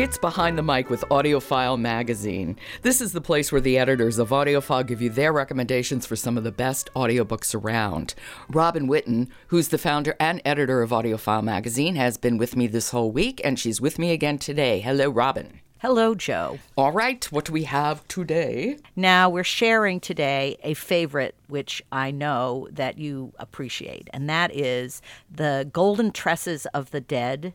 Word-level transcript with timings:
It's 0.00 0.16
Behind 0.16 0.56
the 0.56 0.62
Mic 0.62 0.88
with 0.88 1.02
AudioFile 1.10 1.78
Magazine. 1.78 2.56
This 2.80 3.02
is 3.02 3.12
the 3.12 3.20
place 3.20 3.52
where 3.52 3.60
the 3.60 3.76
editors 3.76 4.18
of 4.18 4.30
AudioFile 4.30 4.86
give 4.86 5.02
you 5.02 5.10
their 5.10 5.30
recommendations 5.30 6.06
for 6.06 6.16
some 6.16 6.38
of 6.38 6.42
the 6.42 6.50
best 6.50 6.88
audiobooks 6.96 7.54
around. 7.54 8.14
Robin 8.48 8.88
Whitten, 8.88 9.28
who's 9.48 9.68
the 9.68 9.76
founder 9.76 10.16
and 10.18 10.40
editor 10.42 10.80
of 10.80 10.88
AudioFile 10.88 11.44
Magazine, 11.44 11.96
has 11.96 12.16
been 12.16 12.38
with 12.38 12.56
me 12.56 12.66
this 12.66 12.92
whole 12.92 13.12
week, 13.12 13.42
and 13.44 13.58
she's 13.58 13.78
with 13.78 13.98
me 13.98 14.10
again 14.10 14.38
today. 14.38 14.80
Hello, 14.80 15.10
Robin. 15.10 15.59
Hello, 15.80 16.14
Joe. 16.14 16.58
All 16.76 16.92
right, 16.92 17.24
what 17.32 17.46
do 17.46 17.54
we 17.54 17.64
have 17.64 18.06
today? 18.06 18.76
Now, 18.96 19.30
we're 19.30 19.42
sharing 19.44 19.98
today 19.98 20.58
a 20.62 20.74
favorite 20.74 21.34
which 21.48 21.82
I 21.90 22.10
know 22.10 22.68
that 22.70 22.98
you 22.98 23.32
appreciate, 23.38 24.10
and 24.12 24.28
that 24.28 24.54
is 24.54 25.00
The 25.34 25.70
Golden 25.72 26.12
Tresses 26.12 26.66
of 26.74 26.90
the 26.90 27.00
Dead 27.00 27.54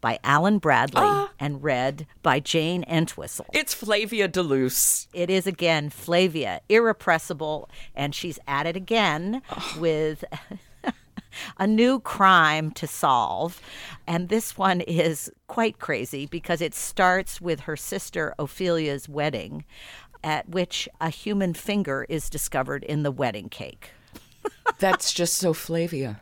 by 0.00 0.20
Alan 0.22 0.58
Bradley 0.58 1.02
Ah. 1.02 1.32
and 1.40 1.64
read 1.64 2.06
by 2.22 2.38
Jayne 2.38 2.84
Entwisle. 2.86 3.46
It's 3.52 3.74
Flavia 3.74 4.28
de 4.28 4.42
Luce. 4.44 5.08
It 5.12 5.28
is 5.28 5.44
again 5.48 5.90
Flavia, 5.90 6.60
irrepressible, 6.68 7.68
and 7.96 8.14
she's 8.14 8.38
at 8.46 8.66
it 8.68 8.76
again 8.76 9.42
with 9.80 10.22
a 11.58 11.66
new 11.66 12.00
crime 12.00 12.70
to 12.72 12.86
solve. 12.86 13.60
And 14.06 14.28
this 14.28 14.56
one 14.56 14.80
is 14.82 15.30
quite 15.46 15.78
crazy 15.78 16.26
because 16.26 16.60
it 16.60 16.74
starts 16.74 17.40
with 17.40 17.60
her 17.60 17.76
sister 17.76 18.34
Ophelia's 18.38 19.08
wedding, 19.08 19.64
at 20.22 20.48
which 20.48 20.88
a 21.00 21.10
human 21.10 21.54
finger 21.54 22.06
is 22.08 22.30
discovered 22.30 22.82
in 22.84 23.02
the 23.02 23.10
wedding 23.10 23.48
cake. 23.48 23.90
That's 24.78 25.12
just 25.12 25.36
so 25.36 25.52
Flavia. 25.52 26.20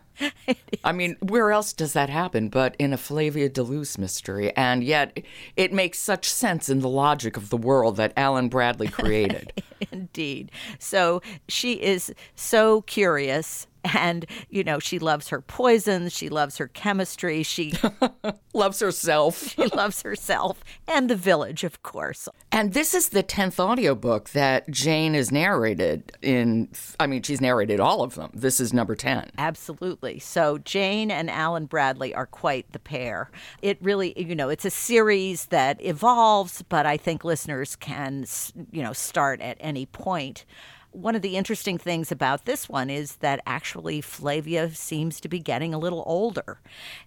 I 0.85 0.93
mean, 0.93 1.17
where 1.21 1.53
else 1.53 1.73
does 1.73 1.93
that 1.95 2.11
happen 2.11 2.49
but 2.49 2.77
in 2.79 2.93
a 2.93 2.97
Flavia 2.97 3.49
de 3.49 3.63
Luce 3.63 3.99
mystery? 3.99 4.55
And 4.57 4.85
yet, 4.85 5.21
it 5.57 5.73
makes 5.73 5.99
such 5.99 6.29
sense 6.29 6.69
in 6.69 6.81
the 6.81 6.89
logic 6.89 7.37
of 7.37 7.51
the 7.51 7.57
world 7.57 7.97
that 7.97 8.13
Alan 8.17 8.49
Bradley 8.49 8.89
created. 8.89 9.63
Indeed. 9.91 10.51
So 10.79 11.23
she 11.49 11.75
is 11.83 12.13
so 12.35 12.83
curious. 12.83 13.67
And, 13.85 14.27
you 14.49 14.65
know, 14.65 14.79
she 14.79 14.99
loves 14.99 15.29
her 15.29 15.41
poisons. 15.41 16.13
She 16.13 16.29
loves 16.29 16.59
her 16.59 16.69
chemistry. 16.69 17.43
She, 17.43 17.75
Loves 18.55 18.81
herself. 18.81 19.49
she 19.57 19.67
loves 19.69 20.03
herself 20.03 20.63
and 20.87 21.09
the 21.09 21.17
village, 21.17 21.65
of 21.65 21.83
course. 21.83 22.29
And 22.51 22.75
this 22.75 22.93
is 22.93 23.09
the 23.09 23.23
10th 23.23 23.59
audiobook 23.59 24.31
that 24.31 24.71
Jayne 24.71 25.15
is 25.15 25.33
narrated 25.33 26.13
in. 26.21 26.69
I 27.01 27.07
mean, 27.07 27.23
she's 27.23 27.41
narrated 27.41 27.81
all 27.81 28.03
of 28.03 28.15
them. 28.15 28.31
This 28.35 28.61
is 28.61 28.75
number 28.75 28.95
10. 28.95 29.31
Absolutely. 29.39 30.19
So 30.19 30.59
Jayne 30.59 31.11
and 31.11 31.31
Alan 31.31 31.65
Bradley 31.65 32.15
are 32.15 32.27
quite 32.27 32.71
the 32.73 32.79
pair. 32.79 33.31
It 33.63 33.79
really, 33.81 34.13
you 34.21 34.35
know, 34.35 34.51
it's 34.51 34.67
a 34.67 34.71
series 34.71 35.47
that 35.47 35.83
evolves, 35.83 36.63
but 36.69 36.85
I 36.85 36.99
think 36.99 37.25
listeners 37.25 37.75
can, 37.77 38.27
you 38.71 38.83
know, 38.83 38.93
start 38.93 39.41
at 39.41 39.57
any 39.61 39.87
point. 39.87 40.45
One 40.93 41.17
of 41.17 41.23
the 41.23 41.37
interesting 41.37 41.79
things 41.79 42.13
about 42.13 42.45
this 42.45 42.69
one 42.69 42.91
is 42.91 43.17
that 43.17 43.41
actually 43.47 44.03
Flavia 44.03 44.71
seems 44.71 45.21
to 45.21 45.29
be 45.29 45.39
getting 45.39 45.73
a 45.73 45.79
little 45.79 46.05
older. 46.07 46.61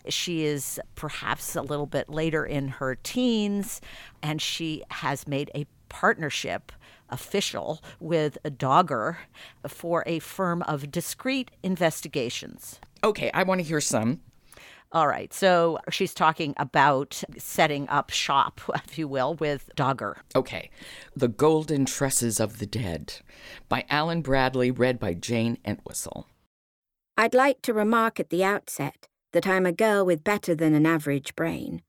She 0.10 0.44
is 0.44 0.80
perhaps 0.96 1.56
a 1.56 1.62
little 1.62 1.86
bit 1.86 2.10
later 2.10 2.44
in 2.44 2.68
her 2.68 2.96
teens, 2.96 3.82
and 4.24 4.42
she 4.42 4.84
has 4.90 5.28
made 5.28 5.52
a 5.54 5.68
partnership 5.88 6.72
official 7.10 7.84
with 8.00 8.40
a 8.44 8.50
dogger 8.50 9.20
for 9.68 10.04
a 10.08 10.18
firm 10.18 10.64
of 10.64 10.92
discreet 10.92 11.52
investigations. 11.62 12.80
Okay, 13.04 13.30
I 13.36 13.44
want 13.44 13.62
to 13.62 13.68
hear 13.68 13.82
some. 13.82 14.22
All 14.96 15.10
right, 15.10 15.34
so 15.34 15.78
she's 15.92 16.14
talking 16.14 16.54
about 16.56 17.22
setting 17.38 17.90
up 17.90 18.12
shop, 18.12 18.62
if 18.88 18.98
you 18.98 19.10
will, 19.10 19.34
with 19.36 19.70
Dogger. 19.76 20.22
Okay. 20.34 20.70
The 21.14 21.28
Golden 21.28 21.84
Tresses 21.84 22.40
of 22.40 22.60
the 22.60 22.66
Dead 22.66 23.16
by 23.68 23.84
Alan 23.90 24.22
Bradley, 24.22 24.72
read 24.72 24.98
by 24.98 25.14
Jayne 25.14 25.58
Entwisle. 25.66 26.28
I'd 27.18 27.34
like 27.34 27.62
to 27.64 27.74
remark 27.74 28.22
at 28.22 28.30
the 28.30 28.46
outset 28.46 29.10
that 29.34 29.46
I'm 29.46 29.66
a 29.66 29.74
girl 29.74 30.06
with 30.06 30.24
better 30.24 30.56
than 30.56 30.74
an 30.74 30.86
average 30.86 31.36
brain. 31.36 31.82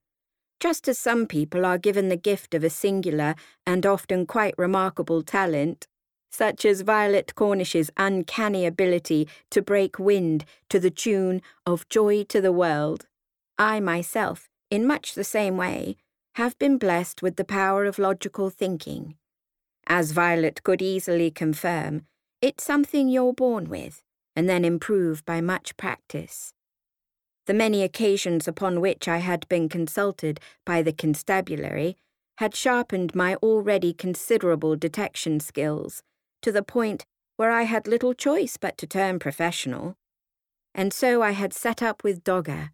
Just 0.58 0.88
as 0.88 0.98
some 0.98 1.26
people 1.26 1.64
are 1.64 1.78
given 1.78 2.08
the 2.08 2.16
gift 2.16 2.54
of 2.54 2.64
a 2.64 2.70
singular 2.70 3.36
and 3.64 3.86
often 3.86 4.26
quite 4.26 4.54
remarkable 4.58 5.22
talent, 5.22 5.86
such 6.36 6.66
as 6.66 6.82
Violet 6.82 7.34
Cornish's 7.34 7.90
uncanny 7.96 8.66
ability 8.66 9.26
to 9.50 9.62
break 9.62 9.98
wind 9.98 10.44
to 10.68 10.78
the 10.78 10.90
tune 10.90 11.40
of 11.64 11.88
Joy 11.88 12.24
to 12.24 12.42
the 12.42 12.52
World, 12.52 13.06
I 13.58 13.80
myself, 13.80 14.50
in 14.70 14.86
much 14.86 15.14
the 15.14 15.24
same 15.24 15.56
way, 15.56 15.96
have 16.34 16.58
been 16.58 16.76
blessed 16.76 17.22
with 17.22 17.36
the 17.36 17.44
power 17.44 17.86
of 17.86 17.98
logical 17.98 18.50
thinking. 18.50 19.14
As 19.86 20.12
Violet 20.12 20.62
could 20.62 20.82
easily 20.82 21.30
confirm, 21.30 22.02
it's 22.42 22.64
something 22.64 23.08
you're 23.08 23.32
born 23.32 23.70
with 23.70 24.02
and 24.34 24.46
then 24.46 24.62
improve 24.62 25.24
by 25.24 25.40
much 25.40 25.74
practice. 25.78 26.52
The 27.46 27.54
many 27.54 27.82
occasions 27.82 28.46
upon 28.46 28.82
which 28.82 29.08
I 29.08 29.18
had 29.18 29.48
been 29.48 29.70
consulted 29.70 30.38
by 30.66 30.82
the 30.82 30.92
constabulary 30.92 31.96
had 32.36 32.54
sharpened 32.54 33.14
my 33.14 33.36
already 33.36 33.94
considerable 33.94 34.76
detection 34.76 35.40
skills 35.40 36.02
to 36.42 36.52
the 36.52 36.62
point 36.62 37.06
where 37.36 37.50
I 37.50 37.62
had 37.62 37.86
little 37.86 38.14
choice 38.14 38.56
but 38.56 38.78
to 38.78 38.86
turn 38.86 39.18
professional. 39.18 39.96
And 40.74 40.92
so 40.92 41.22
I 41.22 41.32
had 41.32 41.52
set 41.52 41.82
up 41.82 42.04
with 42.04 42.24
Dogger, 42.24 42.70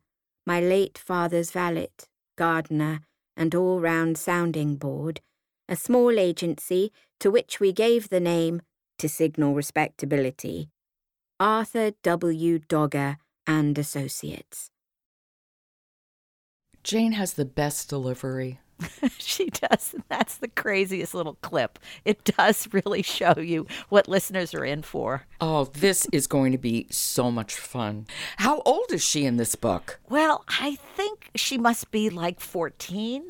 my 0.47 0.61
late 0.61 0.99
father's 0.99 1.51
valet, 1.51 1.91
gardener, 2.37 3.01
and 3.37 3.55
all 3.55 3.81
round 3.81 4.19
sounding 4.19 4.77
board, 4.77 5.21
a 5.69 5.77
small 5.77 6.19
agency 6.19 6.93
to 7.21 7.31
which 7.31 7.61
we 7.61 7.73
gave 7.73 8.09
the 8.09 8.21
name, 8.21 8.63
to 8.99 9.09
signal 9.09 9.55
respectability, 9.55 10.69
Arthur 11.41 11.93
W. 12.03 12.61
Dogger 12.61 13.19
and 13.47 13.77
Associates. 13.77 14.71
Jane 16.85 17.13
has 17.13 17.35
the 17.35 17.45
best 17.45 17.89
delivery. 17.89 18.61
she 19.19 19.47
does. 19.51 19.95
That's 20.09 20.37
the 20.37 20.49
craziest 20.49 21.15
little 21.15 21.37
clip. 21.43 21.79
It 22.05 22.25
does 22.25 22.69
really 22.73 23.03
show 23.03 23.35
you 23.39 23.67
what 23.89 24.09
listeners 24.09 24.55
are 24.55 24.65
in 24.65 24.83
for. 24.83 25.27
Oh, 25.41 25.65
this 25.65 26.07
is 26.13 26.27
going 26.27 26.53
to 26.53 26.59
be 26.59 26.87
so 26.91 27.31
much 27.31 27.55
fun. 27.55 28.07
How 28.39 28.63
old 28.63 28.93
is 28.93 29.05
she 29.05 29.25
in 29.25 29.37
this 29.37 29.55
book? 29.55 30.01
Well, 30.09 30.45
I 30.49 30.77
think 30.97 31.31
she 31.35 31.59
must 31.59 31.91
be 31.91 32.11
like 32.11 32.41
14, 32.41 33.27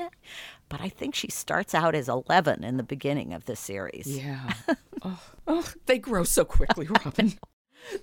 but 0.69 0.81
I 0.81 0.89
think 0.89 1.15
she 1.15 1.31
starts 1.31 1.75
out 1.75 1.95
as 1.95 2.09
11 2.09 2.65
in 2.65 2.77
the 2.77 2.83
beginning 2.83 3.33
of 3.33 3.47
the 3.47 3.57
series. 3.57 4.07
Yeah. 4.07 4.53
oh, 5.03 5.21
oh, 5.47 5.73
they 5.87 5.99
grow 5.99 6.25
so 6.25 6.45
quickly, 6.45 6.87
Robin. 6.87 7.35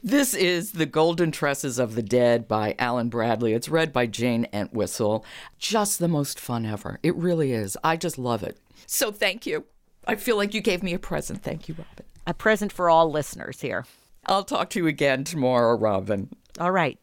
This 0.03 0.34
is 0.34 0.73
The 0.73 0.85
Golden 0.85 1.31
Tresses 1.31 1.79
of 1.79 1.95
the 1.95 2.03
Dead 2.03 2.47
by 2.47 2.75
Alan 2.78 3.09
Bradley. 3.09 3.53
It's 3.53 3.69
read 3.69 3.91
by 3.91 4.06
Jayne 4.06 4.47
Entwisle. 4.53 5.23
Just 5.57 6.00
the 6.00 6.07
most 6.07 6.40
fun 6.40 6.66
ever. 6.66 7.00
It 7.03 7.16
really 7.16 7.53
is. 7.53 7.78
I 7.84 7.97
just 7.97 8.18
love 8.18 8.44
it. 8.44 8.57
So 8.85 9.12
thank 9.12 9.45
you. 9.45 9.66
I 10.06 10.16
feel 10.16 10.38
like 10.38 10.53
you 10.53 10.62
gave 10.62 10.84
me 10.84 10.94
a 10.94 11.00
present. 11.00 11.44
Thank 11.44 11.68
you, 11.68 11.75
Robin. 11.75 12.06
A 12.28 12.34
present 12.34 12.72
for 12.72 12.89
all 12.89 13.12
listeners 13.12 13.62
here. 13.62 13.85
I'll 14.25 14.44
talk 14.44 14.69
to 14.72 14.79
you 14.79 14.88
again 14.88 15.23
tomorrow, 15.23 15.78
Robin. 15.78 16.29
All 16.59 16.72
right. 16.72 17.00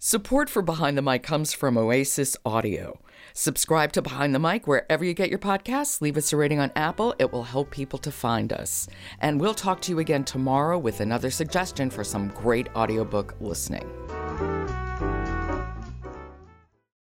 Support 0.00 0.48
for 0.48 0.62
Behind 0.62 0.96
the 0.96 1.02
Mic 1.02 1.24
comes 1.24 1.52
from 1.52 1.76
Oasis 1.76 2.36
Audio. 2.46 3.00
Subscribe 3.32 3.90
to 3.94 4.00
Behind 4.00 4.32
the 4.32 4.38
Mic 4.38 4.68
wherever 4.68 5.04
you 5.04 5.12
get 5.12 5.28
your 5.28 5.40
podcasts. 5.40 6.00
Leave 6.00 6.16
us 6.16 6.32
a 6.32 6.36
rating 6.36 6.60
on 6.60 6.70
Apple. 6.76 7.16
It 7.18 7.32
will 7.32 7.42
help 7.42 7.72
people 7.72 7.98
to 7.98 8.12
find 8.12 8.52
us. 8.52 8.86
And 9.18 9.40
we'll 9.40 9.54
talk 9.54 9.80
to 9.82 9.90
you 9.90 9.98
again 9.98 10.22
tomorrow 10.22 10.78
with 10.78 11.00
another 11.00 11.30
suggestion 11.30 11.90
for 11.90 12.04
some 12.04 12.28
great 12.28 12.68
audiobook 12.76 13.34
listening. 13.40 13.90